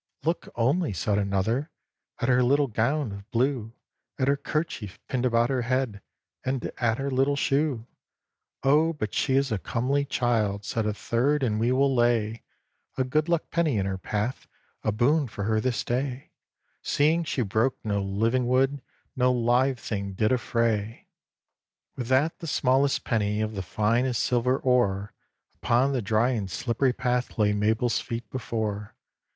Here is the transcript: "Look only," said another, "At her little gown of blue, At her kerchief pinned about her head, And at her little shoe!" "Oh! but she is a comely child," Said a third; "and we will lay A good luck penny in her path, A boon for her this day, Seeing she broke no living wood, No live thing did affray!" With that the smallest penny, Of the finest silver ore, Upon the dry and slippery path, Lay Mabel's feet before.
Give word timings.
"Look 0.23 0.47
only," 0.55 0.93
said 0.93 1.19
another, 1.19 1.69
"At 2.19 2.27
her 2.27 2.41
little 2.41 2.65
gown 2.65 3.11
of 3.11 3.29
blue, 3.29 3.73
At 4.17 4.27
her 4.29 4.35
kerchief 4.35 4.97
pinned 5.07 5.27
about 5.27 5.51
her 5.51 5.61
head, 5.61 6.01
And 6.43 6.71
at 6.79 6.97
her 6.97 7.11
little 7.11 7.35
shoe!" 7.35 7.85
"Oh! 8.63 8.93
but 8.93 9.13
she 9.13 9.35
is 9.35 9.51
a 9.51 9.59
comely 9.59 10.05
child," 10.05 10.65
Said 10.65 10.87
a 10.87 10.93
third; 10.95 11.43
"and 11.43 11.59
we 11.59 11.71
will 11.71 11.93
lay 11.93 12.41
A 12.97 13.03
good 13.03 13.29
luck 13.29 13.51
penny 13.51 13.77
in 13.77 13.85
her 13.85 13.99
path, 13.99 14.47
A 14.83 14.91
boon 14.91 15.27
for 15.27 15.43
her 15.43 15.61
this 15.61 15.83
day, 15.83 16.31
Seeing 16.81 17.23
she 17.23 17.43
broke 17.43 17.77
no 17.85 18.01
living 18.01 18.47
wood, 18.47 18.81
No 19.15 19.31
live 19.31 19.77
thing 19.77 20.13
did 20.13 20.31
affray!" 20.33 21.05
With 21.95 22.07
that 22.07 22.39
the 22.39 22.47
smallest 22.47 23.03
penny, 23.03 23.39
Of 23.39 23.53
the 23.53 23.61
finest 23.61 24.23
silver 24.23 24.57
ore, 24.57 25.13
Upon 25.61 25.91
the 25.91 26.01
dry 26.01 26.29
and 26.31 26.49
slippery 26.49 26.91
path, 26.91 27.37
Lay 27.37 27.53
Mabel's 27.53 27.99
feet 27.99 28.27
before. 28.31 28.95